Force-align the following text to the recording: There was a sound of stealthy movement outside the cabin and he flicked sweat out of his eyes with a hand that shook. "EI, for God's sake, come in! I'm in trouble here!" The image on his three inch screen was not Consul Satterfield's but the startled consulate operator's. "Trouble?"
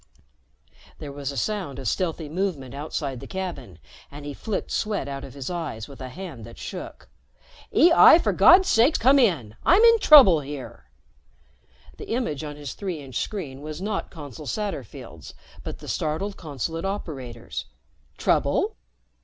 There 0.97 1.11
was 1.11 1.31
a 1.31 1.37
sound 1.37 1.77
of 1.77 1.87
stealthy 1.87 2.27
movement 2.27 2.73
outside 2.73 3.19
the 3.19 3.27
cabin 3.27 3.77
and 4.09 4.25
he 4.25 4.33
flicked 4.33 4.71
sweat 4.71 5.07
out 5.07 5.23
of 5.23 5.35
his 5.35 5.51
eyes 5.51 5.87
with 5.87 6.01
a 6.01 6.09
hand 6.09 6.43
that 6.43 6.57
shook. 6.57 7.07
"EI, 7.71 8.17
for 8.17 8.33
God's 8.33 8.67
sake, 8.67 8.97
come 8.97 9.19
in! 9.19 9.55
I'm 9.63 9.83
in 9.83 9.99
trouble 9.99 10.39
here!" 10.39 10.89
The 11.97 12.09
image 12.09 12.43
on 12.43 12.55
his 12.55 12.73
three 12.73 12.99
inch 12.99 13.19
screen 13.19 13.61
was 13.61 13.79
not 13.79 14.09
Consul 14.09 14.47
Satterfield's 14.47 15.35
but 15.61 15.77
the 15.77 15.87
startled 15.87 16.35
consulate 16.35 16.83
operator's. 16.83 17.65
"Trouble?" 18.17 18.77